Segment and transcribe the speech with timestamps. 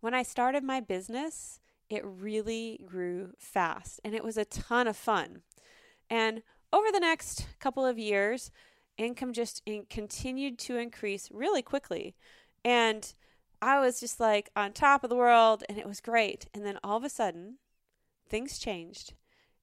[0.00, 4.96] when I started my business, it really grew fast and it was a ton of
[4.96, 5.42] fun.
[6.08, 6.42] And
[6.72, 8.50] over the next couple of years,
[8.96, 12.14] income just in- continued to increase really quickly.
[12.64, 13.12] And
[13.62, 16.46] I was just like on top of the world and it was great.
[16.54, 17.58] And then all of a sudden,
[18.28, 19.14] things changed.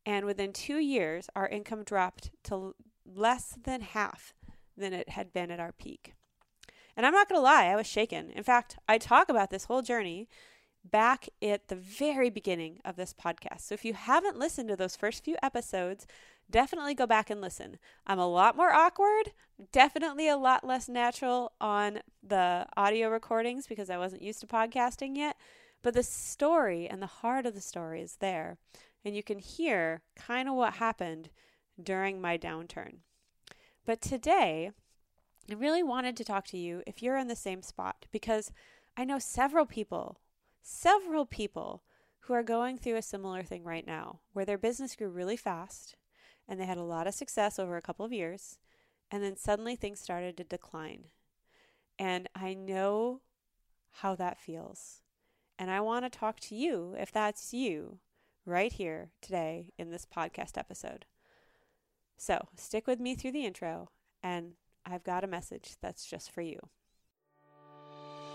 [0.06, 2.76] And within two years, our income dropped to
[3.06, 4.34] less than half
[4.76, 6.14] than it had been at our peak.
[6.98, 8.32] And I'm not going to lie, I was shaken.
[8.32, 10.28] In fact, I talk about this whole journey
[10.84, 13.62] back at the very beginning of this podcast.
[13.62, 16.08] So if you haven't listened to those first few episodes,
[16.50, 17.78] definitely go back and listen.
[18.08, 19.32] I'm a lot more awkward,
[19.72, 25.16] definitely a lot less natural on the audio recordings because I wasn't used to podcasting
[25.18, 25.38] yet.
[25.84, 28.58] But the story and the heart of the story is there.
[29.06, 31.30] And you can hear kind of what happened
[31.82, 32.98] during my downturn.
[33.86, 34.72] But today,
[35.50, 38.52] I really wanted to talk to you if you're in the same spot because
[38.98, 40.20] I know several people,
[40.62, 41.84] several people
[42.22, 45.96] who are going through a similar thing right now where their business grew really fast
[46.48, 48.60] and they had a lot of success over a couple of years
[49.10, 51.06] and then suddenly things started to decline.
[51.98, 53.22] And I know
[54.02, 55.02] how that feels.
[55.58, 58.00] And I want to talk to you, if that's you,
[58.46, 61.06] right here today in this podcast episode.
[62.18, 63.90] So stick with me through the intro,
[64.22, 64.54] and
[64.90, 66.60] I've got a message that's just for you.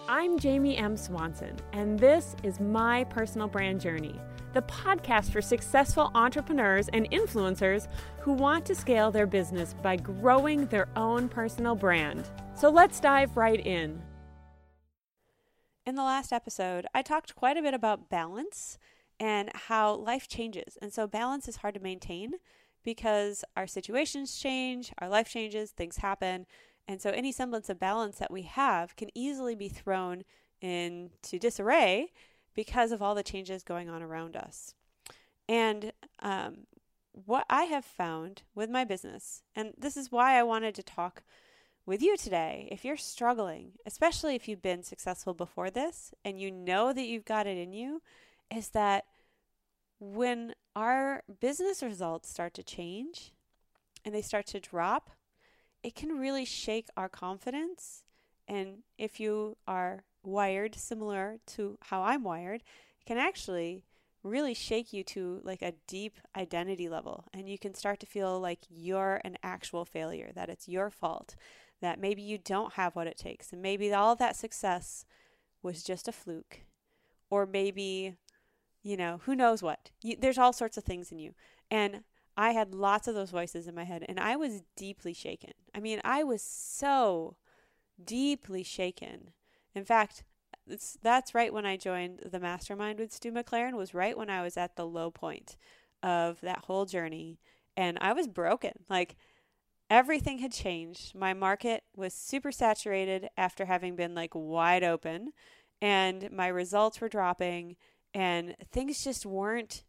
[0.06, 0.98] I'm Jamie M.
[0.98, 4.20] Swanson, and this is my personal brand journey,
[4.52, 7.88] the podcast for successful entrepreneurs and influencers
[8.20, 12.28] who want to scale their business by growing their own personal brand.
[12.54, 14.02] So let's dive right in.
[15.86, 18.76] In the last episode, I talked quite a bit about balance
[19.18, 20.76] and how life changes.
[20.82, 22.34] And so, balance is hard to maintain
[22.84, 26.46] because our situations change, our life changes, things happen.
[26.88, 30.24] And so, any semblance of balance that we have can easily be thrown
[30.60, 32.12] into disarray
[32.54, 34.74] because of all the changes going on around us.
[35.48, 36.66] And um,
[37.12, 41.22] what I have found with my business, and this is why I wanted to talk
[41.84, 46.50] with you today, if you're struggling, especially if you've been successful before this and you
[46.50, 48.02] know that you've got it in you,
[48.54, 49.04] is that
[50.02, 53.32] when our business results start to change
[54.04, 55.10] and they start to drop,
[55.84, 58.02] it can really shake our confidence.
[58.48, 62.62] And if you are wired similar to how I'm wired,
[63.00, 63.84] it can actually
[64.24, 67.26] really shake you to like a deep identity level.
[67.32, 71.36] And you can start to feel like you're an actual failure, that it's your fault,
[71.80, 73.52] that maybe you don't have what it takes.
[73.52, 75.04] And maybe all that success
[75.62, 76.62] was just a fluke.
[77.30, 78.16] Or maybe,
[78.82, 79.90] you know, who knows what.
[80.02, 81.34] You, there's all sorts of things in you.
[81.70, 82.02] And
[82.36, 85.52] I had lots of those voices in my head, and I was deeply shaken.
[85.74, 87.36] I mean, I was so
[88.02, 89.30] deeply shaken.
[89.74, 90.24] In fact,
[91.02, 94.56] that's right when I joined the mastermind with Stu McLaren, was right when I was
[94.56, 95.56] at the low point
[96.02, 97.38] of that whole journey.
[97.76, 98.72] And I was broken.
[98.88, 99.16] Like,
[99.90, 101.14] everything had changed.
[101.14, 105.32] My market was super saturated after having been like wide open,
[105.82, 107.76] and my results were dropping,
[108.14, 109.84] and things just weren't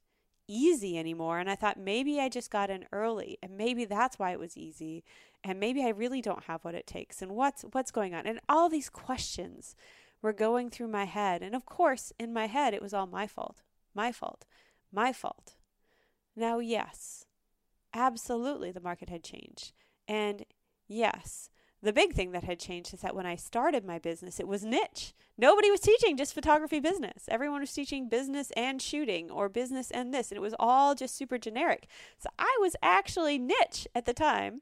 [0.47, 1.39] easy anymore.
[1.39, 4.57] And I thought maybe I just got in early, and maybe that's why it was
[4.57, 5.03] easy,
[5.43, 8.39] and maybe I really don't have what it takes, and what's what's going on, and
[8.47, 9.75] all these questions
[10.21, 13.27] were going through my head, and of course, in my head, it was all my
[13.27, 13.61] fault,
[13.93, 14.45] my fault,
[14.91, 15.55] my fault.
[16.35, 17.25] Now, yes,
[17.93, 19.73] absolutely, the market had changed.
[20.07, 20.45] And
[20.87, 21.49] yes,
[21.83, 24.63] the big thing that had changed is that when I started my business, it was
[24.63, 25.13] niche.
[25.37, 27.25] Nobody was teaching just photography business.
[27.27, 31.17] Everyone was teaching business and shooting or business and this, and it was all just
[31.17, 31.87] super generic.
[32.17, 34.61] So I was actually niche at the time.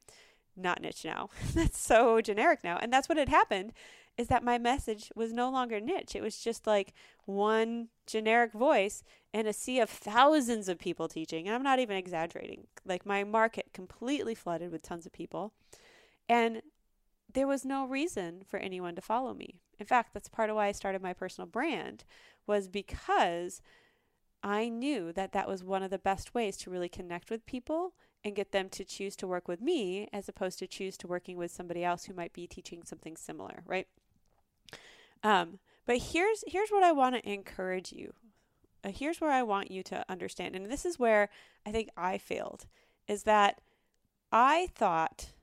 [0.57, 1.29] Not niche now.
[1.53, 2.77] that's so generic now.
[2.81, 3.73] And that's what had happened
[4.17, 6.15] is that my message was no longer niche.
[6.15, 6.93] It was just like
[7.25, 11.47] one generic voice in a sea of thousands of people teaching.
[11.47, 12.67] And I'm not even exaggerating.
[12.83, 15.53] Like my market completely flooded with tons of people.
[16.27, 16.61] And
[17.33, 19.59] there was no reason for anyone to follow me.
[19.79, 22.03] In fact, that's part of why I started my personal brand
[22.47, 23.61] was because
[24.43, 27.93] I knew that that was one of the best ways to really connect with people
[28.23, 31.37] and get them to choose to work with me as opposed to choose to working
[31.37, 33.87] with somebody else who might be teaching something similar, right?
[35.23, 38.13] Um, but here's here's what I want to encourage you.
[38.83, 41.29] Uh, here's where I want you to understand, and this is where
[41.65, 42.65] I think I failed,
[43.07, 43.61] is that
[44.31, 45.33] I thought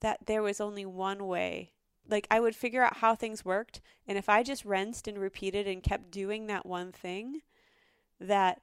[0.00, 1.72] that there was only one way.
[2.08, 5.66] Like I would figure out how things worked, and if I just rinsed and repeated
[5.66, 7.42] and kept doing that one thing,
[8.18, 8.60] that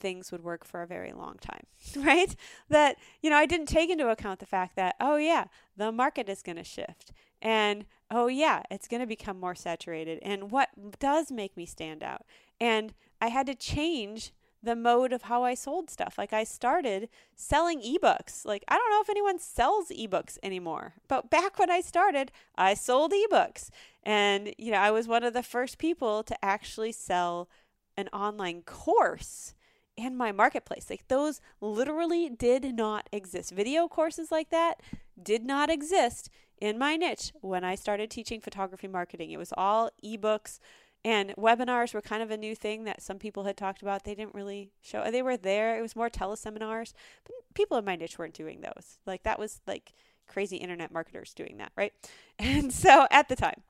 [0.00, 2.34] things would work for a very long time, right?
[2.68, 5.44] That, you know, I didn't take into account the fact that, oh, yeah,
[5.76, 10.18] the market is going to shift And oh, yeah, it's going to become more saturated.
[10.22, 12.22] And what does make me stand out?
[12.60, 14.32] And I had to change
[14.62, 16.16] the mode of how I sold stuff.
[16.18, 18.44] Like I started selling ebooks.
[18.44, 22.74] Like I don't know if anyone sells ebooks anymore, but back when I started, I
[22.74, 23.70] sold ebooks.
[24.02, 27.48] And you know, I was one of the first people to actually sell
[27.96, 29.54] an online course
[29.96, 30.88] in my marketplace.
[30.88, 33.52] Like those literally did not exist.
[33.52, 34.80] Video courses like that
[35.22, 36.30] did not exist
[36.60, 39.30] in my niche when I started teaching photography marketing.
[39.30, 40.58] It was all ebooks
[41.04, 44.04] and webinars were kind of a new thing that some people had talked about.
[44.04, 45.78] They didn't really show, they were there.
[45.78, 46.92] It was more teleseminars,
[47.24, 48.98] but people in my niche weren't doing those.
[49.06, 49.94] Like that was like
[50.26, 51.92] crazy internet marketers doing that, right?
[52.38, 53.62] And so at the time,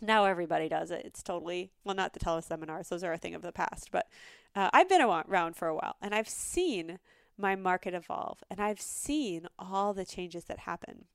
[0.00, 1.06] now everybody does it.
[1.06, 4.08] It's totally, well, not the teleseminars, those are a thing of the past, but
[4.54, 6.98] uh, I've been around for a while and I've seen
[7.38, 11.06] my market evolve and I've seen all the changes that happen.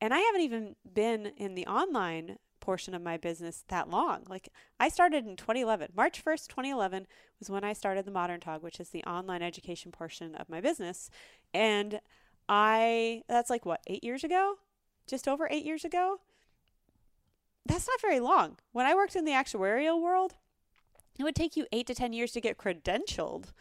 [0.00, 4.24] And I haven't even been in the online portion of my business that long.
[4.28, 4.48] Like
[4.78, 5.90] I started in 2011.
[5.96, 7.06] March 1st, 2011
[7.38, 10.60] was when I started the Modern Tog, which is the online education portion of my
[10.60, 11.10] business.
[11.54, 12.00] And
[12.48, 14.56] I that's like what, 8 years ago?
[15.06, 16.20] Just over 8 years ago?
[17.66, 18.58] That's not very long.
[18.72, 20.34] When I worked in the actuarial world,
[21.18, 23.52] it would take you 8 to 10 years to get credentialed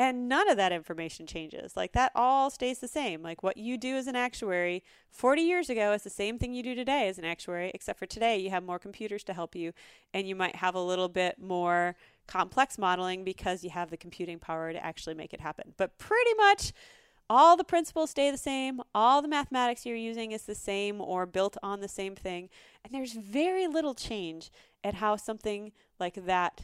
[0.00, 1.76] and none of that information changes.
[1.76, 3.22] Like that all stays the same.
[3.22, 6.62] Like what you do as an actuary 40 years ago is the same thing you
[6.62, 9.74] do today as an actuary, except for today you have more computers to help you
[10.14, 14.38] and you might have a little bit more complex modeling because you have the computing
[14.38, 15.74] power to actually make it happen.
[15.76, 16.72] But pretty much
[17.28, 21.26] all the principles stay the same, all the mathematics you're using is the same or
[21.26, 22.48] built on the same thing,
[22.82, 24.50] and there's very little change
[24.82, 26.62] at how something like that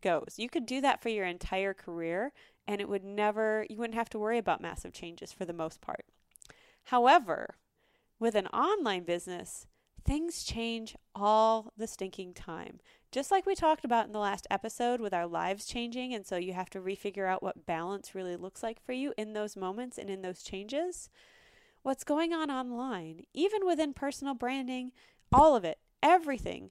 [0.00, 0.34] goes.
[0.36, 2.32] You could do that for your entire career
[2.68, 5.80] and it would never, you wouldn't have to worry about massive changes for the most
[5.80, 6.04] part.
[6.84, 7.56] However,
[8.20, 9.66] with an online business,
[10.04, 12.78] things change all the stinking time.
[13.10, 16.36] Just like we talked about in the last episode with our lives changing, and so
[16.36, 19.96] you have to refigure out what balance really looks like for you in those moments
[19.96, 21.08] and in those changes.
[21.82, 24.92] What's going on online, even within personal branding,
[25.32, 26.70] all of it, everything,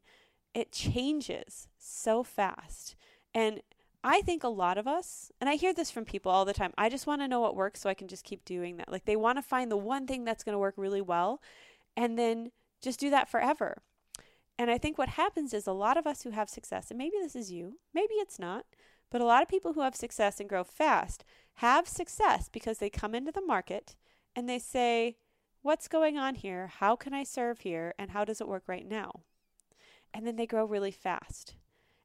[0.54, 2.96] it changes so fast.
[3.34, 3.62] And
[4.04, 6.74] I think a lot of us, and I hear this from people all the time,
[6.78, 8.92] I just want to know what works so I can just keep doing that.
[8.92, 11.42] Like they want to find the one thing that's going to work really well
[11.96, 12.52] and then
[12.82, 13.82] just do that forever.
[14.60, 17.18] And I think what happens is a lot of us who have success, and maybe
[17.22, 18.66] this is you, maybe it's not,
[19.12, 21.24] but a lot of people who have success and grow fast
[21.56, 23.96] have success because they come into the market
[24.36, 25.18] and they say,
[25.64, 26.68] What's going on here?
[26.68, 27.94] How can I serve here?
[28.00, 29.24] And how does it work right now?
[30.14, 31.56] And then they grow really fast.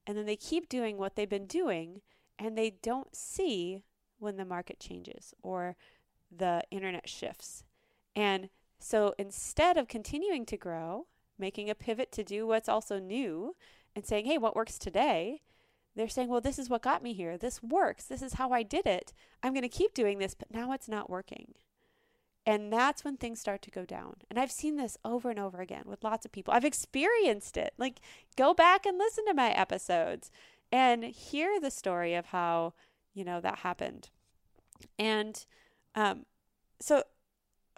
[0.06, 2.00] And then they keep doing what they've been doing
[2.38, 3.82] and they don't see
[4.18, 5.76] when the market changes or
[6.36, 7.64] the internet shifts.
[8.16, 11.06] And so instead of continuing to grow,
[11.38, 13.54] making a pivot to do what's also new
[13.94, 15.42] and saying, hey, what works today?
[15.94, 17.36] They're saying, well, this is what got me here.
[17.36, 18.04] This works.
[18.04, 19.12] This is how I did it.
[19.42, 21.54] I'm going to keep doing this, but now it's not working.
[22.44, 24.16] And that's when things start to go down.
[24.28, 26.52] And I've seen this over and over again with lots of people.
[26.52, 27.72] I've experienced it.
[27.78, 28.00] Like,
[28.36, 30.30] go back and listen to my episodes
[30.72, 32.74] and hear the story of how,
[33.14, 34.10] you know, that happened.
[34.98, 35.44] And
[35.94, 36.26] um,
[36.80, 37.04] so,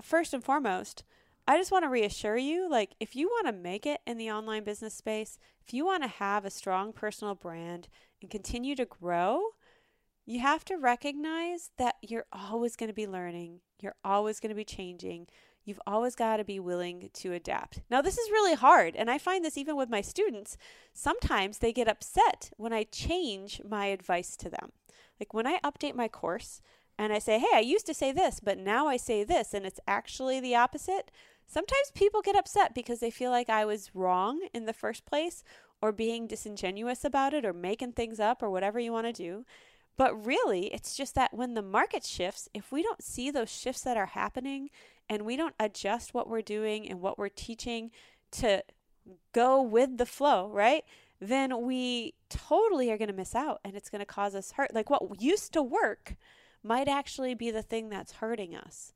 [0.01, 1.05] first and foremost,
[1.47, 4.31] I just want to reassure you like, if you want to make it in the
[4.31, 7.89] online business space, if you want to have a strong personal brand
[8.23, 9.43] and continue to grow,
[10.27, 14.57] you have to recognize that you're always going to be learning, you're always going to
[14.57, 15.27] be changing.
[15.67, 17.81] You've always got to be willing to adapt.
[17.89, 20.59] Now, this is really hard, and I find this even with my students.
[20.93, 24.73] Sometimes they get upset when I change my advice to them.
[25.19, 26.61] Like when I update my course
[26.99, 29.65] and I say, hey, I used to say this, but now I say this, and
[29.65, 31.11] it's actually the opposite.
[31.47, 35.45] Sometimes people get upset because they feel like I was wrong in the first place
[35.81, 39.45] or being disingenuous about it or making things up or whatever you want to do.
[39.97, 43.83] But really, it's just that when the market shifts, if we don't see those shifts
[43.83, 44.71] that are happening
[45.09, 47.91] and we don't adjust what we're doing and what we're teaching
[48.33, 48.65] to
[49.33, 50.85] go with the flow, right?
[51.21, 54.75] Then we totally are going to miss out and it's going to cause us hurt.
[54.75, 56.17] Like what used to work
[56.63, 58.93] might actually be the thing that's hurting us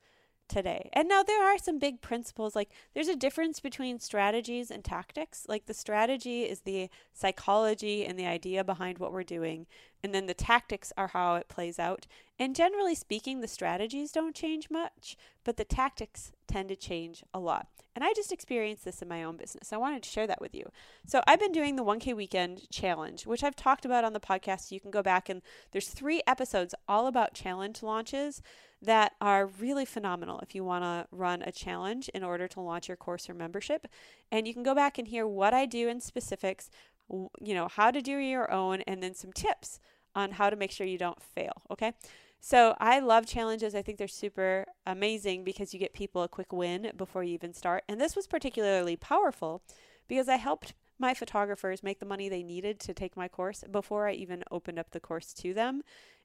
[0.49, 0.89] today.
[0.95, 5.45] And now there are some big principles like there's a difference between strategies and tactics.
[5.47, 9.67] Like the strategy is the psychology and the idea behind what we're doing,
[10.03, 12.07] and then the tactics are how it plays out.
[12.39, 17.41] And generally speaking, the strategies don't change much, but the tactics tend to change a
[17.41, 17.69] lot.
[17.99, 19.73] And I just experienced this in my own business.
[19.73, 20.71] I wanted to share that with you.
[21.05, 24.71] So I've been doing the 1K weekend challenge, which I've talked about on the podcast.
[24.71, 28.41] You can go back and there's three episodes all about challenge launches
[28.81, 32.87] that are really phenomenal if you want to run a challenge in order to launch
[32.87, 33.89] your course or membership.
[34.31, 36.71] And you can go back and hear what I do in specifics,
[37.09, 39.81] you know, how to do your own, and then some tips
[40.15, 41.63] on how to make sure you don't fail.
[41.71, 41.93] Okay.
[42.41, 43.75] So I love challenges.
[43.75, 47.53] I think they're super amazing because you get people a quick win before you even
[47.53, 47.85] start.
[47.89, 49.63] And this was particularly powerful
[50.07, 54.09] because I helped my photographers make the money they needed to take my course before
[54.09, 55.83] I even opened up the course to them.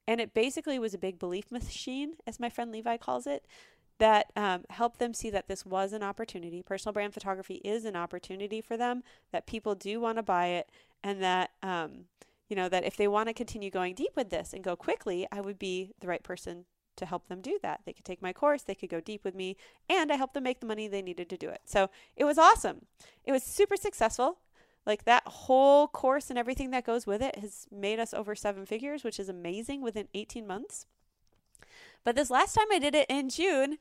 [0.08, 3.46] And it basically was a big belief machine, as my friend Levi calls it,
[4.00, 6.62] that um, helped them see that this was an opportunity.
[6.62, 10.70] Personal brand photography is an opportunity for them, that people do want to buy it,
[11.04, 12.06] and that um,
[12.54, 15.28] you know, that if they want to continue going deep with this and go quickly,
[15.32, 17.82] I would be the right person to help them do that.
[17.84, 19.58] They could take my course, they could go deep with me,
[19.90, 21.62] and I helped them make the money they needed to do it.
[21.66, 22.86] So it was awesome.
[23.26, 24.38] It was super successful.
[24.86, 28.66] Like that whole course and everything that goes with it has made us over seven
[28.66, 30.86] figures, which is amazing within 18 months.
[32.04, 33.78] But this last time I did it in June,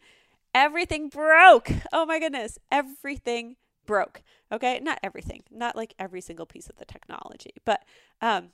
[0.54, 1.70] everything broke.
[1.92, 4.22] Oh my goodness, everything broke.
[4.50, 7.82] Okay, not everything, not like every single piece of the technology, but
[8.20, 8.50] um,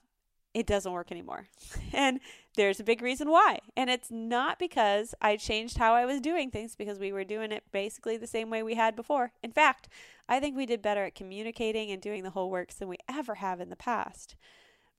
[0.54, 1.48] it doesn't work anymore.
[1.92, 2.20] and
[2.56, 3.58] there's a big reason why.
[3.76, 7.52] And it's not because I changed how I was doing things, because we were doing
[7.52, 9.32] it basically the same way we had before.
[9.42, 9.88] In fact,
[10.28, 13.36] I think we did better at communicating and doing the whole works than we ever
[13.36, 14.36] have in the past.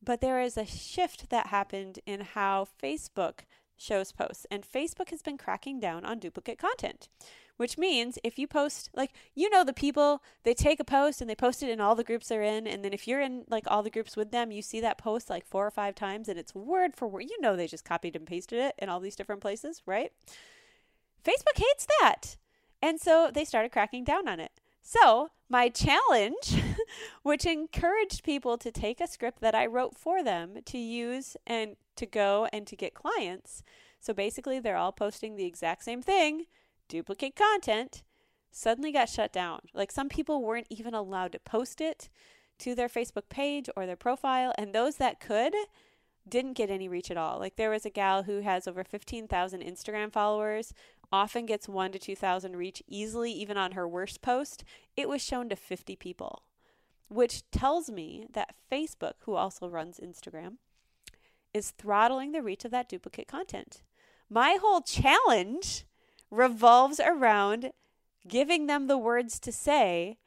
[0.01, 3.41] But there is a shift that happened in how Facebook
[3.79, 7.09] shows posts, and Facebook has been cracking down on duplicate content
[7.59, 11.29] which means if you post like you know the people they take a post and
[11.29, 13.65] they post it in all the groups they're in and then if you're in like
[13.67, 16.39] all the groups with them you see that post like four or five times and
[16.39, 19.15] it's word for word you know they just copied and pasted it in all these
[19.15, 20.13] different places right?
[21.21, 22.37] Facebook hates that
[22.81, 24.51] and so they started cracking down on it.
[24.81, 26.63] So my challenge
[27.23, 31.75] which encouraged people to take a script that i wrote for them to use and
[31.99, 33.63] to go and to get clients
[33.99, 36.45] so basically they're all posting the exact same thing
[36.87, 38.03] duplicate content
[38.51, 39.61] suddenly got shut down.
[39.73, 42.09] Like some people weren't even allowed to post it
[42.59, 45.53] to their Facebook page or their profile, and those that could
[46.27, 47.39] didn't get any reach at all.
[47.39, 50.73] Like there was a gal who has over 15,000 Instagram followers,
[51.11, 54.63] often gets 1 to 2,000 reach easily even on her worst post.
[54.95, 56.43] It was shown to 50 people,
[57.07, 60.57] which tells me that Facebook, who also runs Instagram,
[61.53, 63.81] is throttling the reach of that duplicate content.
[64.29, 65.85] My whole challenge
[66.29, 67.71] revolves around
[68.27, 70.17] giving them the words to say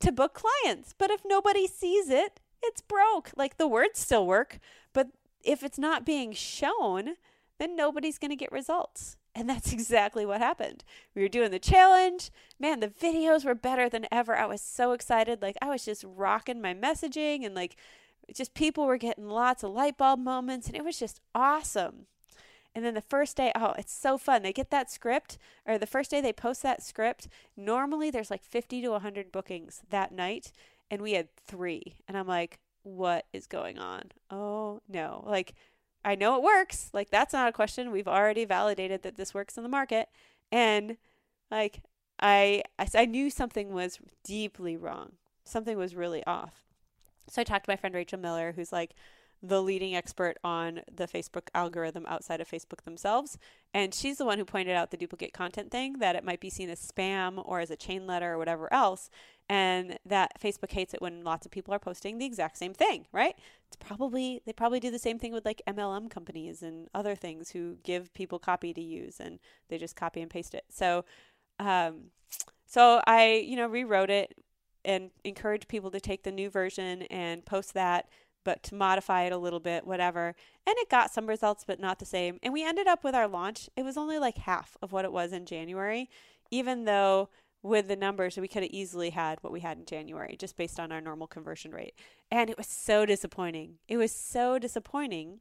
[0.00, 0.94] to book clients.
[0.96, 3.30] But if nobody sees it, it's broke.
[3.36, 4.58] Like the words still work,
[4.92, 5.08] but
[5.44, 7.16] if it's not being shown,
[7.58, 9.16] then nobody's going to get results.
[9.34, 10.84] And that's exactly what happened.
[11.14, 12.30] We were doing the challenge.
[12.60, 14.36] Man, the videos were better than ever.
[14.36, 15.42] I was so excited.
[15.42, 17.76] Like, I was just rocking my messaging, and like,
[18.34, 22.06] just people were getting lots of light bulb moments, and it was just awesome.
[22.74, 24.42] And then the first day, oh, it's so fun.
[24.42, 27.28] They get that script, or the first day they post that script.
[27.56, 30.52] Normally there's like 50 to 100 bookings that night,
[30.90, 31.96] and we had three.
[32.08, 34.12] And I'm like, what is going on?
[34.30, 35.22] Oh, no.
[35.26, 35.54] Like,
[36.04, 36.90] I know it works.
[36.92, 37.90] Like, that's not a question.
[37.90, 40.08] We've already validated that this works in the market.
[40.50, 40.96] And
[41.50, 41.82] like,
[42.20, 42.62] I,
[42.94, 45.12] I knew something was deeply wrong.
[45.44, 46.71] Something was really off.
[47.32, 48.94] So I talked to my friend Rachel Miller, who's like,
[49.42, 53.38] the leading expert on the Facebook algorithm outside of Facebook themselves.
[53.74, 56.48] And she's the one who pointed out the duplicate content thing that it might be
[56.48, 59.10] seen as spam or as a chain letter or whatever else.
[59.48, 63.06] And that Facebook hates it when lots of people are posting the exact same thing,
[63.10, 63.34] right?
[63.66, 67.50] It's probably, they probably do the same thing with like MLM companies and other things
[67.50, 70.66] who give people copy to use and they just copy and paste it.
[70.70, 71.04] So,
[71.58, 72.10] um,
[72.64, 74.34] so I, you know, rewrote it
[74.84, 78.08] and encourage people to take the new version and post that
[78.44, 80.34] but to modify it a little bit, whatever.
[80.66, 82.38] And it got some results, but not the same.
[82.42, 85.12] And we ended up with our launch, it was only like half of what it
[85.12, 86.08] was in January,
[86.50, 87.28] even though
[87.62, 90.80] with the numbers we could have easily had what we had in January just based
[90.80, 91.94] on our normal conversion rate.
[92.30, 93.76] And it was so disappointing.
[93.88, 95.40] It was so disappointing.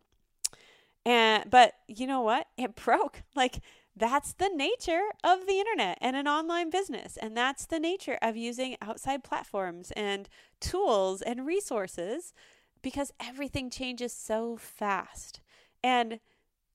[1.04, 2.48] And but you know what?
[2.58, 3.24] It broke.
[3.36, 3.62] Like
[3.96, 7.18] that's the nature of the internet and an online business.
[7.18, 10.30] And that's the nature of using outside platforms and
[10.60, 12.34] tools and resources
[12.82, 15.42] because everything changes so fast.
[15.84, 16.20] And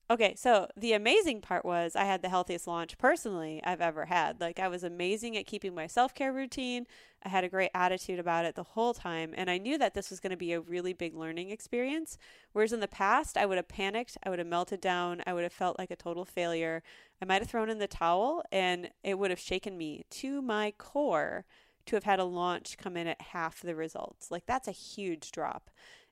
[0.09, 4.39] okay, so the amazing part was I had the healthiest launch personally I've ever had.
[4.39, 6.87] Like I was amazing at keeping my self-care routine.
[7.23, 10.09] I had a great attitude about it the whole time, and I knew that this
[10.09, 12.17] was going to be a really big learning experience.
[12.53, 15.43] Whereas in the past, I would have panicked, I would have melted down, I would
[15.43, 16.83] have felt like a total failure.
[17.21, 20.71] I might have thrown in the towel and it would have shaken me to my
[20.77, 21.45] core
[21.87, 24.29] to have had a launch come in at half the results.
[24.29, 25.71] Like that's a huge drop.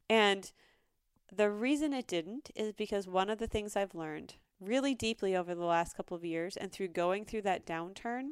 [0.10, 0.52] And
[1.34, 5.54] the reason it didn't is because one of the things I've learned really deeply over
[5.54, 8.32] the last couple of years and through going through that downturn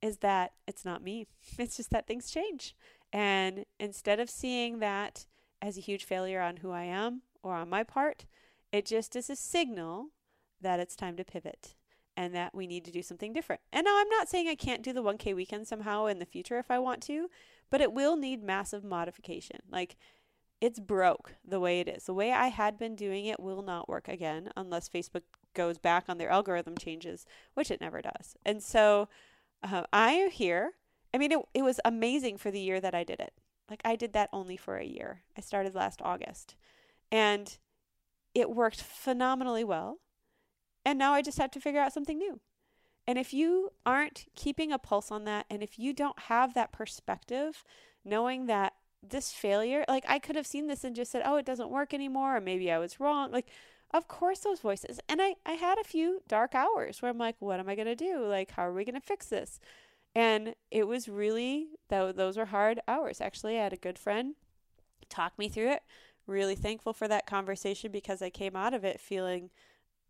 [0.00, 1.26] is that it's not me.
[1.58, 2.74] It's just that things change.
[3.12, 5.26] And instead of seeing that
[5.60, 8.26] as a huge failure on who I am or on my part,
[8.70, 10.08] it just is a signal
[10.60, 11.74] that it's time to pivot
[12.16, 13.62] and that we need to do something different.
[13.72, 16.58] And now I'm not saying I can't do the 1K weekend somehow in the future
[16.58, 17.30] if I want to,
[17.70, 19.60] but it will need massive modification.
[19.70, 19.96] Like
[20.60, 22.04] it's broke the way it is.
[22.04, 25.22] The way I had been doing it will not work again unless Facebook
[25.54, 28.36] goes back on their algorithm changes, which it never does.
[28.44, 29.08] And so
[29.62, 30.72] uh, I am here.
[31.14, 33.32] I mean, it, it was amazing for the year that I did it.
[33.70, 35.22] Like, I did that only for a year.
[35.36, 36.56] I started last August.
[37.12, 37.56] And
[38.34, 39.98] it worked phenomenally well.
[40.84, 42.40] And now I just have to figure out something new.
[43.06, 46.72] And if you aren't keeping a pulse on that, and if you don't have that
[46.72, 47.64] perspective,
[48.04, 51.46] knowing that this failure, like I could have seen this and just said, oh, it
[51.46, 53.30] doesn't work anymore, or maybe I was wrong.
[53.30, 53.48] Like,
[53.92, 55.00] of course, those voices.
[55.08, 57.86] And I, I had a few dark hours where I'm like, what am I going
[57.86, 58.26] to do?
[58.26, 59.60] Like, how are we going to fix this?
[60.14, 63.20] And it was really, though, those were hard hours.
[63.20, 64.34] Actually, I had a good friend
[65.08, 65.82] talk me through it.
[66.26, 69.50] Really thankful for that conversation because I came out of it feeling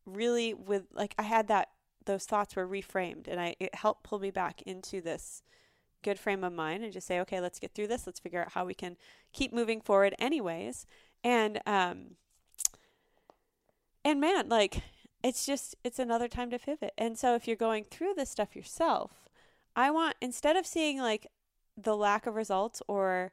[0.04, 1.68] really with, like, I had that,
[2.04, 5.42] those thoughts were reframed and I, it helped pull me back into this
[6.02, 8.06] good frame of mind and just say, okay, let's get through this.
[8.06, 8.96] Let's figure out how we can
[9.32, 10.86] keep moving forward, anyways.
[11.24, 12.16] And um,
[14.04, 14.82] and man, like
[15.22, 16.92] it's just it's another time to pivot.
[16.96, 19.28] And so if you're going through this stuff yourself,
[19.74, 21.26] I want instead of seeing like
[21.76, 23.32] the lack of results or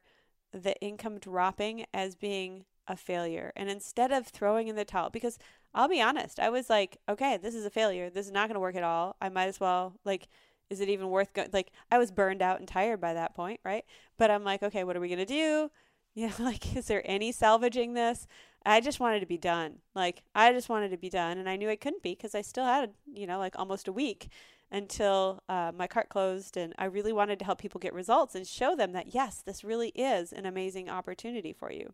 [0.52, 5.38] the income dropping as being a failure and instead of throwing in the towel because
[5.74, 8.08] I'll be honest, I was like, okay, this is a failure.
[8.08, 9.16] This is not going to work at all.
[9.20, 10.28] I might as well like
[10.70, 11.50] is it even worth going?
[11.52, 13.84] Like, I was burned out and tired by that point, right?
[14.16, 15.70] But I'm like, okay, what are we going to do?
[16.18, 18.26] You know, like, is there any salvaging this?
[18.64, 19.80] I just wanted to be done.
[19.94, 21.36] Like, I just wanted to be done.
[21.36, 23.92] And I knew I couldn't be because I still had, you know, like almost a
[23.92, 24.30] week
[24.72, 26.56] until uh, my cart closed.
[26.56, 29.62] And I really wanted to help people get results and show them that, yes, this
[29.62, 31.92] really is an amazing opportunity for you.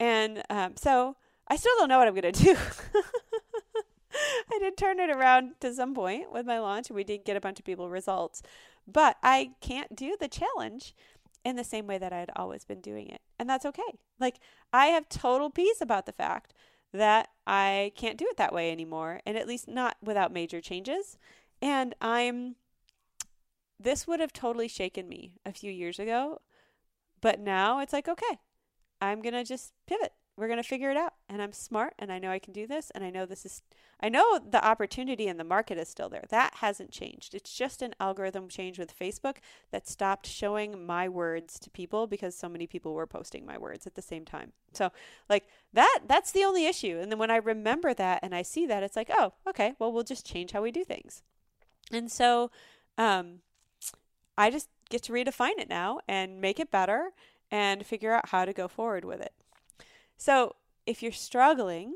[0.00, 2.56] And um, so I still don't know what I'm going to do.
[4.52, 7.36] I did turn it around to some point with my launch, and we did get
[7.36, 8.42] a bunch of people results.
[8.86, 10.94] But I can't do the challenge
[11.44, 13.20] in the same way that I had always been doing it.
[13.38, 13.98] And that's okay.
[14.18, 14.40] Like,
[14.72, 16.52] I have total peace about the fact
[16.92, 21.18] that I can't do it that way anymore, and at least not without major changes.
[21.60, 22.56] And I'm,
[23.78, 26.40] this would have totally shaken me a few years ago.
[27.20, 28.38] But now it's like, okay,
[29.00, 32.12] I'm going to just pivot we're going to figure it out and i'm smart and
[32.12, 33.62] i know i can do this and i know this is
[34.00, 36.24] i know the opportunity in the market is still there.
[36.28, 37.34] That hasn't changed.
[37.34, 39.36] It's just an algorithm change with facebook
[39.70, 43.86] that stopped showing my words to people because so many people were posting my words
[43.86, 44.52] at the same time.
[44.72, 44.92] So
[45.28, 46.98] like that that's the only issue.
[47.00, 49.92] And then when i remember that and i see that it's like oh okay well
[49.92, 51.22] we'll just change how we do things.
[51.90, 52.50] And so
[52.98, 53.40] um
[54.36, 57.10] i just get to redefine it now and make it better
[57.50, 59.32] and figure out how to go forward with it
[60.16, 61.94] so if you're struggling,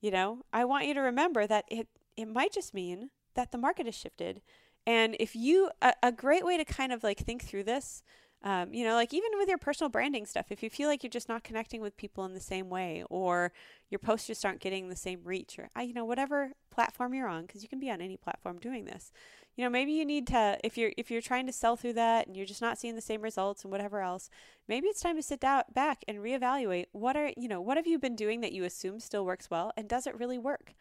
[0.00, 3.58] you know, I want you to remember that it, it might just mean that the
[3.58, 4.42] market has shifted.
[4.86, 8.02] And if you, a, a great way to kind of like think through this,
[8.42, 11.10] um, you know, like even with your personal branding stuff, if you feel like you're
[11.10, 13.52] just not connecting with people in the same way, or
[13.88, 17.46] your posts just aren't getting the same reach, or you know, whatever platform you're on,
[17.46, 19.10] because you can be on any platform doing this,
[19.56, 22.26] you know maybe you need to if you're if you're trying to sell through that
[22.26, 24.30] and you're just not seeing the same results and whatever else
[24.68, 27.86] maybe it's time to sit down back and reevaluate what are you know what have
[27.86, 30.74] you been doing that you assume still works well and does it really work?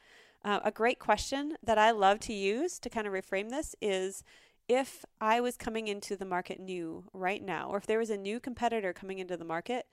[0.46, 4.26] Uh, a great question that i love to use to kind of reframe this is
[4.68, 8.18] if i was coming into the market new right now or if there was a
[8.18, 9.86] new competitor coming into the market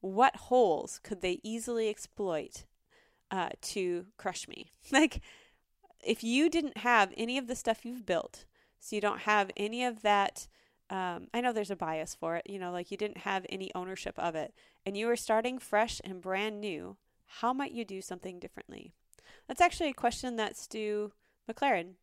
[0.00, 2.64] what holes could they easily exploit
[3.30, 4.72] uh, to crush me?
[4.92, 5.20] Like
[6.04, 8.44] if you didn't have any of the stuff you've built,
[8.80, 10.46] so you don't have any of that,
[10.90, 13.70] um, I know there's a bias for it, you know, like you didn't have any
[13.74, 14.54] ownership of it,
[14.86, 18.92] and you were starting fresh and brand new, how might you do something differently?
[19.46, 21.12] That's actually a question that Stu
[21.50, 21.94] McLaren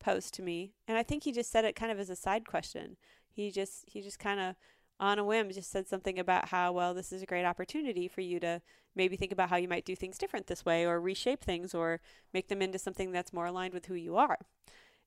[0.00, 2.46] posed to me, and I think he just said it kind of as a side
[2.46, 2.96] question.
[3.28, 4.56] He just he just kind of
[5.02, 8.20] on a whim just said something about how, well, this is a great opportunity for
[8.20, 8.62] you to
[8.94, 12.00] maybe think about how you might do things different this way or reshape things or
[12.32, 14.38] make them into something that's more aligned with who you are.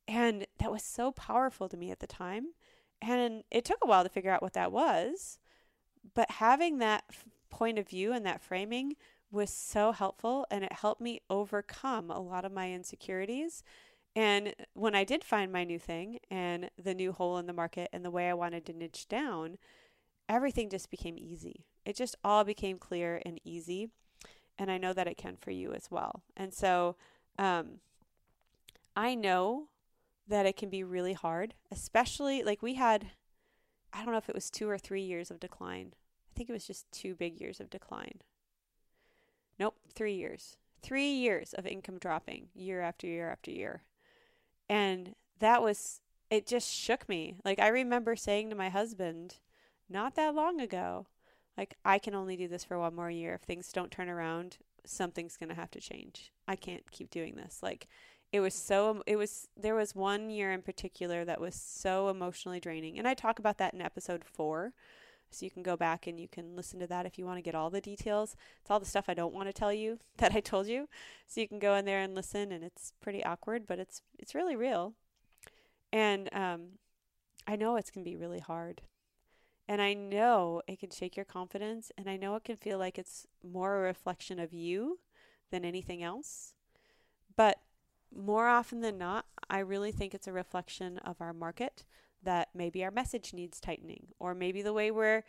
[0.05, 2.47] And that was so powerful to me at the time.
[3.01, 5.39] And it took a while to figure out what that was.
[6.13, 8.97] But having that f- point of view and that framing
[9.31, 13.63] was so helpful and it helped me overcome a lot of my insecurities.
[14.13, 17.89] And when I did find my new thing and the new hole in the market
[17.93, 19.57] and the way I wanted to niche down,
[20.27, 21.65] everything just became easy.
[21.85, 23.89] It just all became clear and easy.
[24.57, 26.23] And I know that it can for you as well.
[26.35, 26.95] And so
[27.37, 27.79] um,
[28.95, 29.67] I know
[30.27, 33.07] that it can be really hard, especially like we had,
[33.93, 35.93] I don't know if it was two or three years of decline.
[35.93, 38.21] I think it was just two big years of decline.
[39.59, 40.57] Nope, three years.
[40.81, 43.83] Three years of income dropping year after year after year.
[44.69, 47.35] And that was, it just shook me.
[47.43, 49.35] Like, I remember saying to my husband
[49.89, 51.07] not that long ago,
[51.57, 53.35] like, I can only do this for one more year.
[53.35, 56.31] If things don't turn around, something's going to have to change.
[56.47, 57.59] I can't keep doing this.
[57.63, 57.87] Like,
[58.35, 62.59] it was so it was there was one year in particular that was so emotionally
[62.59, 64.73] draining and i talk about that in episode 4
[65.31, 67.41] so you can go back and you can listen to that if you want to
[67.41, 70.35] get all the details it's all the stuff i don't want to tell you that
[70.35, 70.89] i told you
[71.27, 74.35] so you can go in there and listen and it's pretty awkward but it's it's
[74.35, 74.93] really real
[75.93, 76.79] and um,
[77.47, 78.81] i know it's going to be really hard
[79.67, 82.97] and i know it can shake your confidence and i know it can feel like
[82.97, 84.99] it's more a reflection of you
[85.51, 86.53] than anything else.
[87.35, 87.59] But
[88.13, 91.85] more often than not, I really think it's a reflection of our market
[92.25, 95.23] that maybe our message needs tightening or maybe the way we're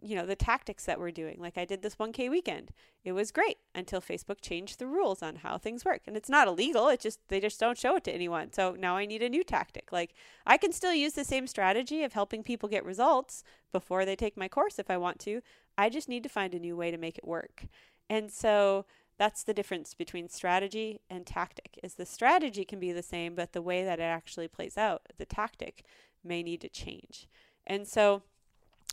[0.00, 1.36] you know the tactics that we're doing.
[1.40, 2.70] Like i did this 1k weekend.
[3.04, 6.02] It was great until facebook changed the rules on how things work.
[6.06, 6.88] And it's not illegal.
[6.88, 8.52] It just they just don't show it to anyone.
[8.52, 9.90] So now i need a new tactic.
[9.90, 10.14] Like
[10.46, 14.36] i can still use the same strategy of helping people get results before they take
[14.36, 15.40] my course if i want to.
[15.76, 17.66] I just need to find a new way to make it work.
[18.08, 18.84] And so
[19.18, 21.78] that's the difference between strategy and tactic.
[21.82, 25.02] Is the strategy can be the same, but the way that it actually plays out,
[25.18, 25.84] the tactic
[26.24, 27.28] may need to change.
[27.66, 28.22] And so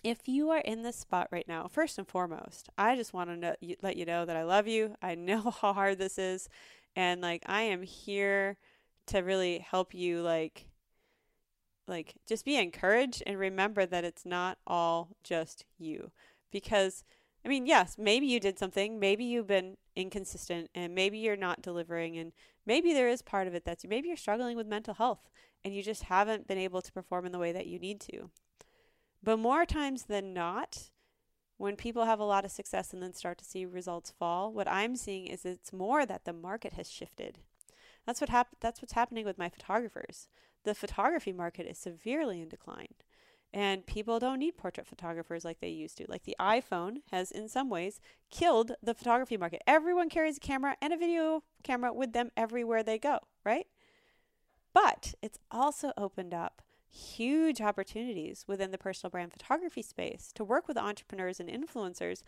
[0.04, 3.58] if you are in this spot right now, first and foremost, I just want to
[3.82, 4.96] let you know that I love you.
[5.02, 6.50] I know how hard this is.
[6.96, 8.58] And like I am here
[9.08, 10.68] to really help you like
[11.88, 16.12] like just be encouraged and remember that it's not all just you.
[16.52, 17.04] Because
[17.44, 21.62] I mean, yes, maybe you did something, maybe you've been inconsistent and maybe you're not
[21.62, 22.18] delivering.
[22.18, 22.32] And
[22.66, 25.30] maybe there is part of it that's maybe you're struggling with mental health
[25.64, 28.30] and you just haven't been able to perform in the way that you need to.
[29.22, 30.90] But more times than not,
[31.58, 34.68] when people have a lot of success and then start to see results fall, what
[34.68, 37.40] I'm seeing is it's more that the market has shifted.
[38.06, 40.30] That's what hap- that's what's happening with my photographers.
[40.64, 42.96] The photography market is severely in decline.
[43.52, 46.06] And people don't need portrait photographers like they used to.
[46.08, 49.64] Like the iPhone has, in some ways, killed the photography market.
[49.66, 53.66] Everyone carries a camera and a video camera with them everywhere they go, right?
[54.74, 60.68] But it's also opened up huge opportunities within the personal brand photography space to work
[60.68, 62.24] with entrepreneurs and influencers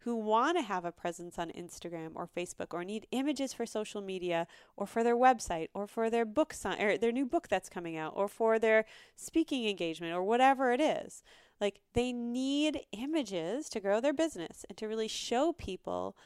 [0.00, 4.00] who want to have a presence on Instagram or Facebook or need images for social
[4.00, 7.96] media or for their website or for their book or their new book that's coming
[7.96, 11.22] out or for their speaking engagement or whatever it is.
[11.60, 16.16] Like they need images to grow their business and to really show people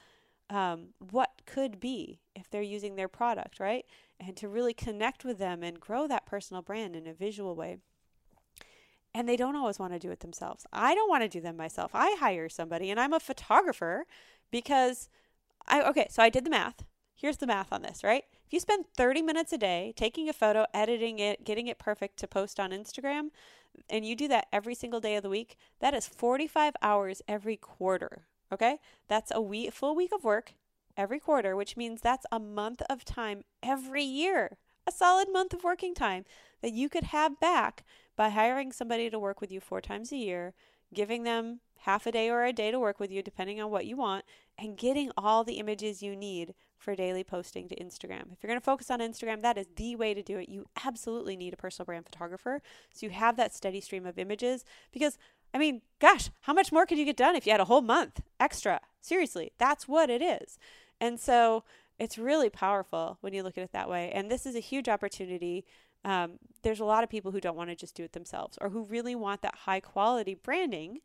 [0.48, 3.84] um, what could be if they're using their product, right?
[4.18, 7.78] And to really connect with them and grow that personal brand in a visual way
[9.16, 10.66] and they don't always want to do it themselves.
[10.74, 11.92] I don't want to do them myself.
[11.94, 14.04] I hire somebody and I'm a photographer
[14.50, 15.08] because
[15.66, 16.84] I okay, so I did the math.
[17.14, 18.24] Here's the math on this, right?
[18.44, 22.18] If you spend 30 minutes a day taking a photo, editing it, getting it perfect
[22.18, 23.30] to post on Instagram,
[23.88, 27.56] and you do that every single day of the week, that is 45 hours every
[27.56, 28.26] quarter.
[28.52, 28.76] Okay?
[29.08, 30.52] That's a week, full week of work
[30.96, 34.56] every quarter, which means that's a month of time every year.
[34.86, 36.24] A solid month of working time
[36.62, 37.84] that you could have back
[38.16, 40.54] by hiring somebody to work with you four times a year,
[40.94, 43.86] giving them half a day or a day to work with you, depending on what
[43.86, 44.24] you want,
[44.58, 48.32] and getting all the images you need for daily posting to Instagram.
[48.32, 50.48] If you're going to focus on Instagram, that is the way to do it.
[50.48, 52.60] You absolutely need a personal brand photographer
[52.92, 55.18] so you have that steady stream of images because
[55.54, 57.80] I mean, gosh, how much more could you get done if you had a whole
[57.80, 58.80] month extra?
[59.00, 60.58] Seriously, that's what it is.
[61.00, 61.64] And so
[61.98, 64.10] it's really powerful when you look at it that way.
[64.12, 65.64] And this is a huge opportunity
[66.06, 68.70] um, there's a lot of people who don't want to just do it themselves or
[68.70, 71.00] who really want that high quality branding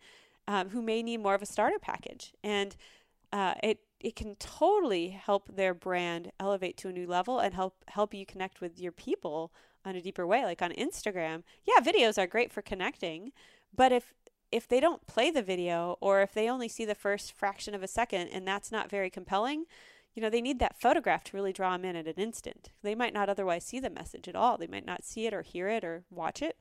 [0.47, 2.33] um, who may need more of a starter package.
[2.43, 2.75] And
[3.33, 7.83] uh, it it can totally help their brand elevate to a new level and help
[7.87, 9.51] help you connect with your people
[9.83, 11.41] on a deeper way like on Instagram.
[11.65, 13.31] Yeah, videos are great for connecting,
[13.75, 14.13] but if
[14.51, 17.83] if they don't play the video or if they only see the first fraction of
[17.83, 19.65] a second and that's not very compelling,
[20.13, 22.69] you know, they need that photograph to really draw them in at an instant.
[22.83, 24.57] They might not otherwise see the message at all.
[24.57, 26.57] They might not see it or hear it or watch it.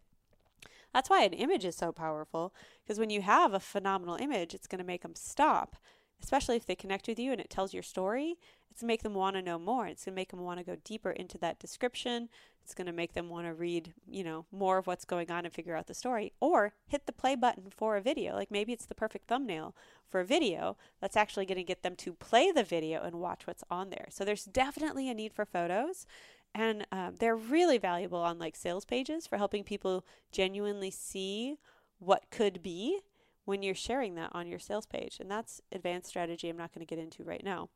[0.93, 4.67] That's why an image is so powerful because when you have a phenomenal image, it's
[4.67, 5.77] going to make them stop,
[6.23, 8.37] especially if they connect with you and it tells your story.
[8.71, 9.87] It's going to make them want to know more.
[9.87, 12.29] It's going to make them want to go deeper into that description.
[12.63, 15.45] It's going to make them want to read, you know, more of what's going on
[15.45, 18.35] and figure out the story or hit the play button for a video.
[18.35, 19.75] Like maybe it's the perfect thumbnail
[20.09, 23.47] for a video that's actually going to get them to play the video and watch
[23.47, 24.07] what's on there.
[24.11, 26.07] So there's definitely a need for photos
[26.55, 31.57] and um, they're really valuable on like sales pages for helping people genuinely see
[31.99, 33.01] what could be
[33.45, 36.85] when you're sharing that on your sales page and that's advanced strategy i'm not going
[36.85, 37.69] to get into right now.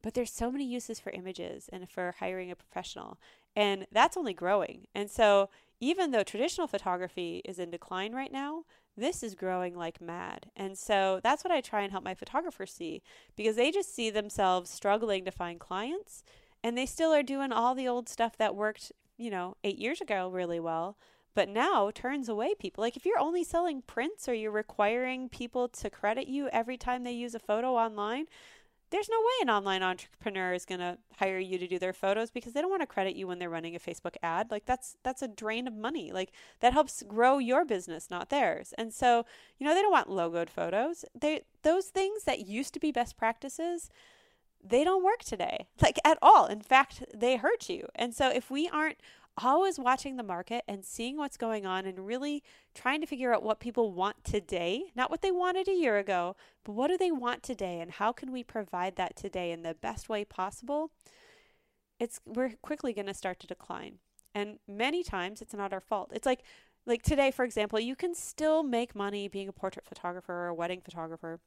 [0.00, 3.18] But there's so many uses for images and for hiring a professional
[3.56, 4.86] and that's only growing.
[4.94, 8.64] And so even though traditional photography is in decline right now
[8.96, 10.50] this is growing like mad.
[10.56, 13.02] And so that's what i try and help my photographers see
[13.36, 16.22] because they just see themselves struggling to find clients
[16.62, 20.00] and they still are doing all the old stuff that worked, you know, eight years
[20.00, 20.96] ago really well,
[21.34, 22.82] but now turns away people.
[22.82, 27.04] Like if you're only selling prints or you're requiring people to credit you every time
[27.04, 28.26] they use a photo online,
[28.90, 32.30] there's no way an online entrepreneur is going to hire you to do their photos
[32.30, 34.50] because they don't want to credit you when they're running a Facebook ad.
[34.50, 36.10] Like that's that's a drain of money.
[36.10, 38.72] Like that helps grow your business, not theirs.
[38.78, 39.26] And so,
[39.58, 41.04] you know, they don't want logoed photos.
[41.14, 43.90] They those things that used to be best practices,
[44.64, 46.46] they don't work today, like at all.
[46.46, 47.88] In fact, they hurt you.
[47.94, 48.98] And so if we aren't
[49.46, 52.42] always watching the market and seeing what's going on and really
[52.74, 56.36] trying to figure out what people want today, not what they wanted a year ago,
[56.64, 59.74] but what do they want today and how can we provide that today in the
[59.74, 60.90] best way possible?
[61.98, 63.98] It's we're quickly going to start to decline.
[64.34, 66.10] And many times it's not our fault.
[66.14, 66.42] It's like
[66.86, 70.54] like today for example, you can still make money being a portrait photographer or a
[70.54, 71.40] wedding photographer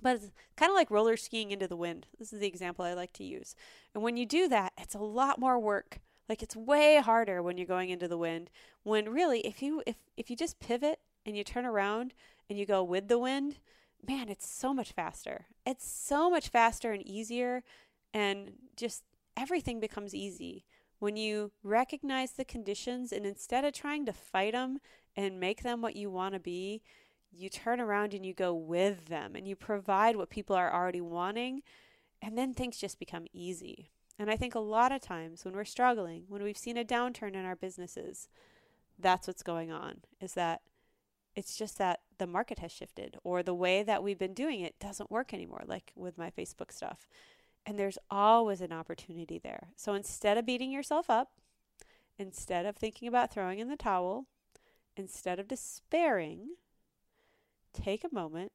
[0.00, 2.06] but it's kind of like roller skiing into the wind.
[2.18, 3.54] This is the example I like to use.
[3.94, 5.98] And when you do that, it's a lot more work.
[6.28, 8.50] Like it's way harder when you're going into the wind.
[8.82, 12.14] When really if you if if you just pivot and you turn around
[12.48, 13.58] and you go with the wind,
[14.06, 15.46] man, it's so much faster.
[15.66, 17.62] It's so much faster and easier
[18.12, 19.04] and just
[19.36, 20.64] everything becomes easy
[20.98, 24.78] when you recognize the conditions and instead of trying to fight them
[25.16, 26.82] and make them what you want to be,
[27.30, 31.00] you turn around and you go with them and you provide what people are already
[31.00, 31.62] wanting,
[32.20, 33.90] and then things just become easy.
[34.18, 37.34] And I think a lot of times when we're struggling, when we've seen a downturn
[37.34, 38.28] in our businesses,
[38.98, 40.62] that's what's going on is that
[41.36, 44.80] it's just that the market has shifted or the way that we've been doing it
[44.80, 47.06] doesn't work anymore, like with my Facebook stuff.
[47.64, 49.68] And there's always an opportunity there.
[49.76, 51.30] So instead of beating yourself up,
[52.18, 54.26] instead of thinking about throwing in the towel,
[54.96, 56.48] instead of despairing,
[57.72, 58.50] take a moment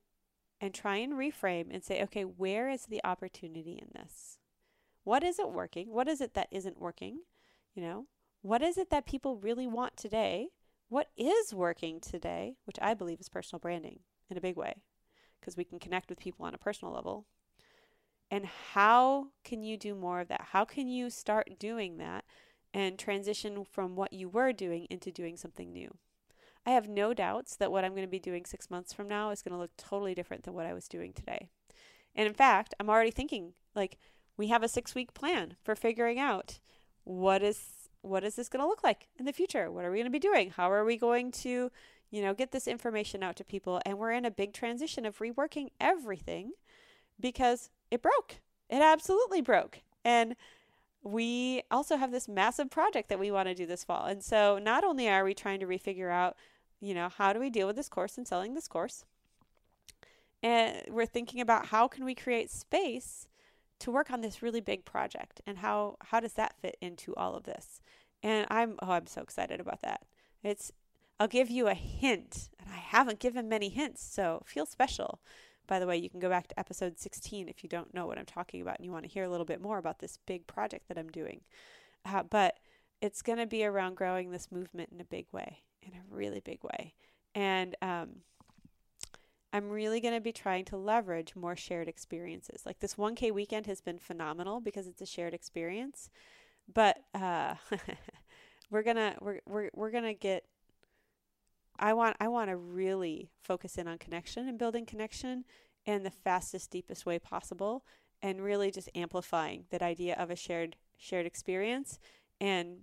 [0.59, 4.39] and try and reframe and say, okay, where is the opportunity in this?
[5.03, 5.91] What isn't working?
[5.91, 7.19] What is it that isn't working?
[7.73, 8.05] You know,
[8.41, 10.49] what is it that people really want today?
[10.89, 14.75] What is working today, which I believe is personal branding in a big way,
[15.39, 17.25] because we can connect with people on a personal level.
[18.29, 20.47] And how can you do more of that?
[20.51, 22.25] How can you start doing that
[22.73, 25.97] and transition from what you were doing into doing something new?
[26.65, 29.31] I have no doubts that what I'm going to be doing six months from now
[29.31, 31.49] is going to look totally different than what I was doing today.
[32.15, 33.97] And in fact, I'm already thinking like
[34.37, 36.59] we have a six week plan for figuring out
[37.03, 39.71] what is what is this going to look like in the future?
[39.71, 40.51] What are we going to be doing?
[40.51, 41.71] How are we going to,
[42.11, 43.81] you know, get this information out to people?
[43.85, 46.51] And we're in a big transition of reworking everything
[47.17, 48.41] because it broke.
[48.69, 49.79] It absolutely broke.
[50.03, 50.35] And
[51.01, 54.05] we also have this massive project that we want to do this fall.
[54.05, 56.35] And so not only are we trying to refigure out
[56.83, 59.05] you know, how do we deal with this course and selling this course?
[60.43, 63.29] And we're thinking about how can we create space
[63.83, 67.35] to work on this really big project and how how does that fit into all
[67.35, 67.81] of this?
[68.21, 70.01] And I'm oh I'm so excited about that.
[70.43, 70.71] It's
[71.19, 75.19] I'll give you a hint, and I haven't given many hints, so feel special.
[75.67, 78.17] By the way, you can go back to episode 16 if you don't know what
[78.17, 80.45] I'm talking about and you want to hear a little bit more about this big
[80.47, 81.41] project that I'm doing.
[82.05, 82.59] Uh, but
[82.99, 86.39] it's going to be around growing this movement in a big way in a really
[86.39, 86.93] big way.
[87.35, 88.09] And um,
[89.53, 92.65] I'm really going to be trying to leverage more shared experiences.
[92.65, 96.09] Like this 1K weekend has been phenomenal because it's a shared experience.
[96.73, 97.55] But uh,
[98.71, 100.45] we're gonna we're we're we're gonna get.
[101.77, 105.45] I want I want to really focus in on connection and building connection
[105.85, 107.83] in the fastest, deepest way possible,
[108.21, 111.99] and really just amplifying that idea of a shared shared experience
[112.39, 112.79] and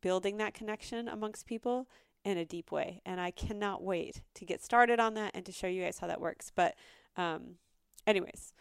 [0.00, 1.88] building that connection amongst people
[2.24, 3.00] in a deep way.
[3.04, 6.06] And I cannot wait to get started on that and to show you guys how
[6.06, 6.50] that works.
[6.54, 6.74] But,
[7.16, 7.56] um,
[8.06, 8.52] anyways,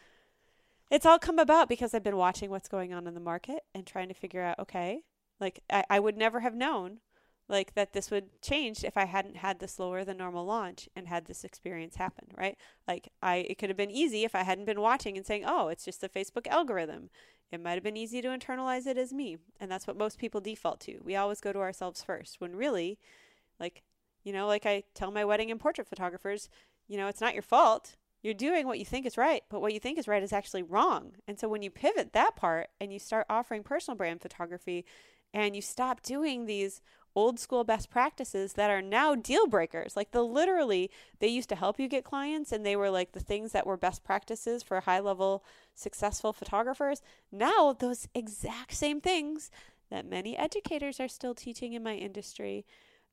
[0.91, 3.88] it's all come about because I've been watching what's going on in the market and
[3.88, 5.02] trying to figure out, okay,
[5.39, 6.99] like I, I would never have known
[7.49, 11.08] like that this would change if I hadn't had the slower than normal launch and
[11.08, 12.58] had this experience happen, right?
[12.88, 15.67] Like I it could have been easy if I hadn't been watching and saying, "Oh,
[15.67, 17.10] it's just the Facebook algorithm."
[17.52, 20.41] It might have been easy to internalize it as me, and that's what most people
[20.41, 20.99] default to.
[21.04, 22.97] We always go to ourselves first when really
[23.60, 23.84] like
[24.24, 26.50] you know, like I tell my wedding and portrait photographers,
[26.88, 27.98] you know, it's not your fault.
[28.22, 30.63] You're doing what you think is right, but what you think is right is actually
[30.63, 31.16] wrong.
[31.28, 34.86] And so when you pivot that part and you start offering personal brand photography
[35.34, 36.82] and you stop doing these
[37.16, 39.96] old school best practices that are now deal breakers.
[39.96, 40.89] Like the literally,
[41.20, 43.78] they used to help you get clients and they were like the things that were
[43.78, 45.44] best practices for high level
[45.76, 47.02] successful photographers.
[47.32, 49.52] Now, those exact same things
[49.92, 52.66] that many educators are still teaching in my industry.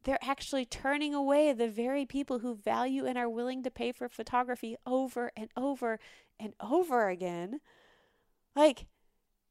[0.05, 4.09] They're actually turning away the very people who value and are willing to pay for
[4.09, 5.99] photography over and over
[6.39, 7.61] and over again.
[8.57, 8.87] Like,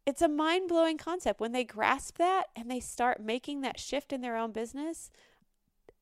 [0.05, 1.39] it's a mind blowing concept.
[1.39, 5.11] When they grasp that and they start making that shift in their own business,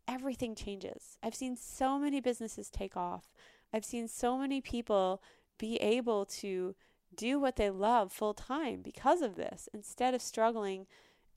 [0.08, 1.18] everything changes.
[1.22, 3.34] I've seen so many businesses take off.
[3.74, 5.22] I've seen so many people
[5.58, 6.76] be able to
[7.16, 10.88] do what they love full time because of this instead of struggling,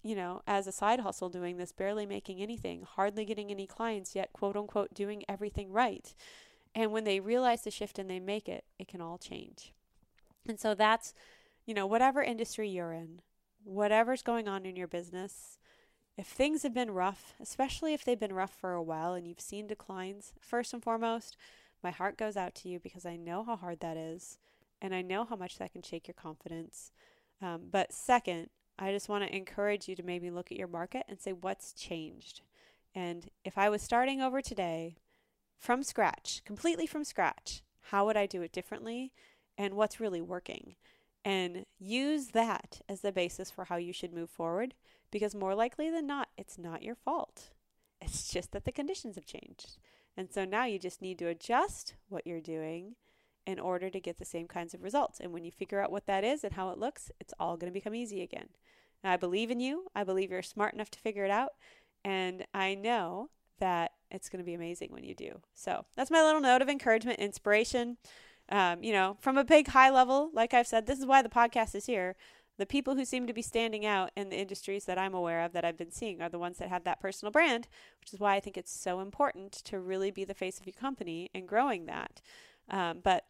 [0.02, 4.14] you know, as a side hustle doing this, barely making anything, hardly getting any clients
[4.14, 6.14] yet, quote unquote, doing everything right.
[6.74, 9.72] And when they realize the shift and they make it, it can all change.
[10.48, 11.12] And so that's
[11.66, 13.20] you know, whatever industry you're in,
[13.62, 15.58] whatever's going on in your business,
[16.16, 19.40] if things have been rough, especially if they've been rough for a while and you've
[19.40, 21.36] seen declines, first and foremost,
[21.80, 24.38] my heart goes out to you because I know how hard that is
[24.82, 26.90] and I know how much that can shake your confidence.
[27.40, 28.48] Um, but second,
[28.80, 31.72] I just want to encourage you to maybe look at your market and say, what's
[31.72, 32.40] changed?
[32.94, 34.96] And if I was starting over today
[35.58, 39.12] from scratch, completely from scratch, how would I do it differently?
[39.56, 40.74] And what's really working?
[41.24, 44.74] and use that as the basis for how you should move forward
[45.10, 47.50] because more likely than not, it's not your fault.
[48.00, 49.76] It's just that the conditions have changed.
[50.16, 52.94] And so now you just need to adjust what you're doing
[53.46, 55.20] in order to get the same kinds of results.
[55.20, 57.70] And when you figure out what that is and how it looks, it's all going
[57.70, 58.48] to become easy again.
[59.02, 59.86] And I believe in you.
[59.94, 61.50] I believe you're smart enough to figure it out.
[62.04, 65.40] And I know that it's going to be amazing when you do.
[65.54, 67.98] So that's my little note of encouragement, inspiration
[68.50, 71.28] um, you know, from a big high level, like I've said, this is why the
[71.28, 72.16] podcast is here.
[72.58, 75.52] The people who seem to be standing out in the industries that I'm aware of
[75.52, 77.68] that I've been seeing are the ones that have that personal brand,
[78.00, 80.74] which is why I think it's so important to really be the face of your
[80.74, 82.20] company and growing that.
[82.68, 83.24] Um, but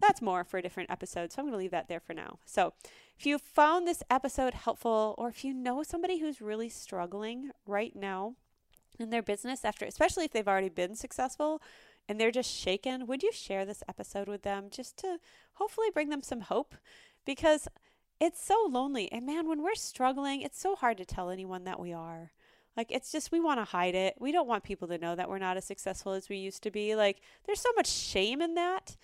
[0.00, 1.32] that's more for a different episode.
[1.32, 2.38] So I'm going to leave that there for now.
[2.44, 2.72] So
[3.18, 7.94] if you found this episode helpful, or if you know somebody who's really struggling right
[7.94, 8.34] now
[8.98, 11.62] in their business after, especially if they've already been successful,
[12.08, 15.18] and they're just shaken, would you share this episode with them just to
[15.54, 16.74] hopefully bring them some hope?
[17.24, 17.66] Because
[18.20, 19.10] it's so lonely.
[19.10, 22.32] And man, when we're struggling, it's so hard to tell anyone that we are.
[22.76, 24.16] Like, it's just, we want to hide it.
[24.18, 26.70] We don't want people to know that we're not as successful as we used to
[26.70, 26.96] be.
[26.96, 28.96] Like, there's so much shame in that.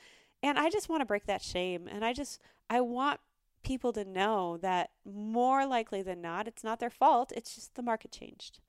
[0.42, 1.88] And I just want to break that shame.
[1.90, 3.20] And I just, I want
[3.62, 7.33] people to know that more likely than not, it's not their fault.
[7.37, 8.61] It's just the market changed.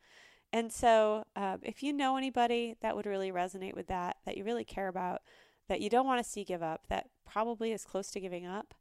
[0.53, 4.43] And so, um, if you know anybody that would really resonate with that, that you
[4.43, 5.21] really care about,
[5.69, 8.73] that you don't want to see give up, that probably is close to giving up,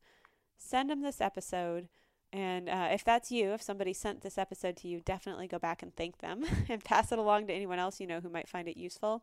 [0.57, 1.89] send them this episode.
[2.33, 5.83] And uh, if that's you, if somebody sent this episode to you, definitely go back
[5.83, 8.67] and thank them and pass it along to anyone else you know who might find
[8.67, 9.23] it useful.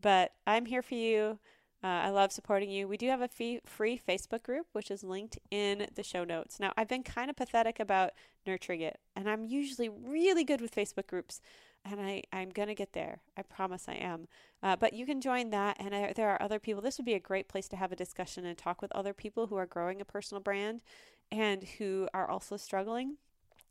[0.00, 1.38] But I'm here for you.
[1.84, 2.88] Uh, I love supporting you.
[2.88, 6.58] We do have a fee- free Facebook group, which is linked in the show notes.
[6.58, 8.12] Now, I've been kind of pathetic about
[8.46, 11.42] nurturing it, and I'm usually really good with Facebook groups,
[11.84, 13.20] and I, I'm going to get there.
[13.36, 14.28] I promise I am.
[14.62, 16.80] Uh, but you can join that, and I, there are other people.
[16.80, 19.48] This would be a great place to have a discussion and talk with other people
[19.48, 20.82] who are growing a personal brand
[21.30, 23.18] and who are also struggling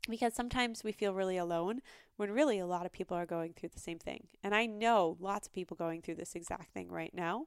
[0.08, 1.80] because sometimes we feel really alone
[2.16, 4.28] when really a lot of people are going through the same thing.
[4.44, 7.46] And I know lots of people going through this exact thing right now.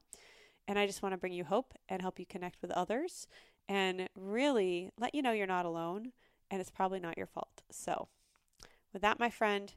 [0.68, 3.28] And I just want to bring you hope and help you connect with others
[3.70, 6.12] and really let you know you're not alone
[6.50, 7.64] and it's probably not your fault.
[7.70, 8.08] So,
[8.94, 9.74] with that, my friend,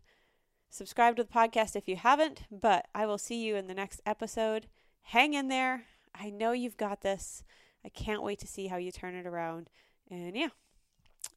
[0.69, 4.01] subscribe to the podcast if you haven't, but I will see you in the next
[4.07, 4.67] episode.
[5.03, 5.85] Hang in there.
[6.15, 7.43] I know you've got this.
[7.85, 9.71] I can't wait to see how you turn it around.
[10.11, 10.49] And yeah,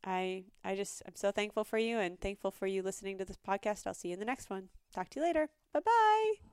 [0.04, 3.38] I I just I'm so thankful for you and thankful for you listening to this
[3.38, 3.88] podcast.
[3.88, 4.70] I'll see you in the next one.
[4.94, 5.50] Talk to you later.
[5.74, 6.53] Bye-bye.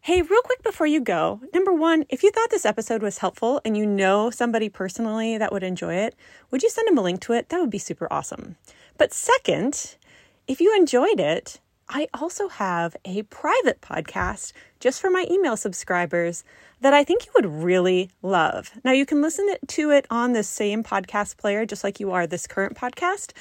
[0.00, 3.60] Hey, real quick before you go, number one, if you thought this episode was helpful
[3.64, 6.14] and you know somebody personally that would enjoy it,
[6.50, 7.48] would you send them a link to it?
[7.48, 8.54] That would be super awesome.
[8.98, 9.96] But second,
[10.46, 16.44] if you enjoyed it, I also have a private podcast just for my email subscribers
[16.80, 18.70] that I think you would really love.
[18.84, 22.26] Now, you can listen to it on the same podcast player, just like you are
[22.26, 23.32] this current podcast,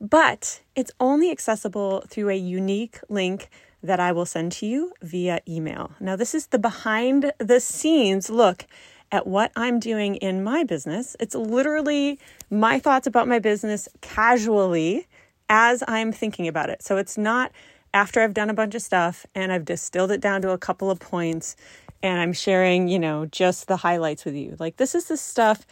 [0.00, 3.48] but it's only accessible through a unique link
[3.82, 5.92] that I will send to you via email.
[6.00, 8.66] Now, this is the behind the scenes look
[9.12, 11.16] at what I'm doing in my business.
[11.18, 12.18] It's literally
[12.50, 15.06] my thoughts about my business casually
[15.48, 16.82] as I'm thinking about it.
[16.82, 17.50] So it's not
[17.92, 20.90] after I've done a bunch of stuff and I've distilled it down to a couple
[20.90, 21.56] of points
[22.02, 24.56] and I'm sharing, you know, just the highlights with you.
[24.58, 25.66] Like, this is the stuff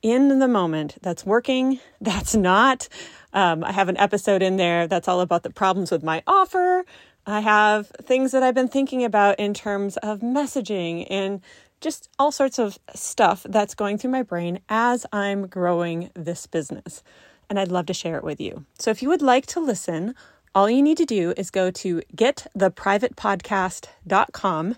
[0.00, 2.88] in the moment that's working, that's not.
[3.32, 6.84] Um, I have an episode in there that's all about the problems with my offer.
[7.26, 11.40] I have things that I've been thinking about in terms of messaging and
[11.80, 17.02] just all sorts of stuff that's going through my brain as I'm growing this business.
[17.48, 18.64] And I'd love to share it with you.
[18.78, 20.14] So if you would like to listen,
[20.54, 24.76] all you need to do is go to gettheprivatepodcast.com,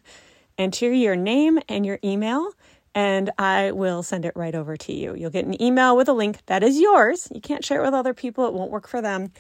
[0.59, 2.53] enter your name and your email,
[2.95, 5.15] and I will send it right over to you.
[5.15, 7.29] You'll get an email with a link that is yours.
[7.33, 9.33] You can't share it with other people, it won't work for them,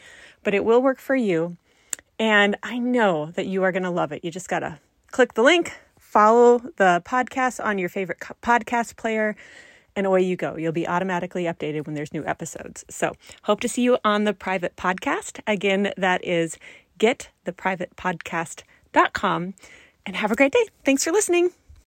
[0.42, 1.56] but it will work for you.
[2.18, 4.24] And I know that you are going to love it.
[4.24, 4.78] You just got to
[5.10, 9.36] click the link, follow the podcast on your favorite podcast player,
[9.94, 10.56] and away you go.
[10.56, 12.84] You'll be automatically updated when there's new episodes.
[12.88, 13.12] So,
[13.42, 15.40] hope to see you on the private podcast.
[15.46, 16.58] Again, that is
[16.98, 19.54] gettheprivatepodcast.com.
[20.06, 20.64] And have a great day.
[20.84, 21.50] Thanks for listening.